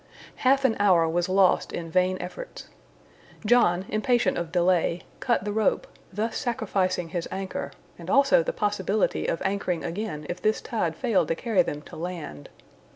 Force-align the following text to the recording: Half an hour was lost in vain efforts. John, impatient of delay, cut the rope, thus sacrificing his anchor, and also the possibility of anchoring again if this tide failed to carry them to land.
Half 0.37 0.65
an 0.65 0.75
hour 0.79 1.07
was 1.07 1.29
lost 1.29 1.71
in 1.71 1.91
vain 1.91 2.17
efforts. 2.19 2.69
John, 3.45 3.85
impatient 3.87 4.35
of 4.35 4.51
delay, 4.51 5.01
cut 5.19 5.45
the 5.45 5.53
rope, 5.53 5.85
thus 6.11 6.37
sacrificing 6.37 7.09
his 7.09 7.27
anchor, 7.31 7.71
and 7.99 8.09
also 8.09 8.41
the 8.41 8.51
possibility 8.51 9.27
of 9.27 9.43
anchoring 9.45 9.83
again 9.83 10.25
if 10.27 10.41
this 10.41 10.59
tide 10.59 10.95
failed 10.95 11.27
to 11.27 11.35
carry 11.35 11.61
them 11.61 11.83
to 11.83 11.95
land. 11.95 12.49